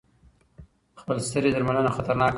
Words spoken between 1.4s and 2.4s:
درملنه خطرناکه ده.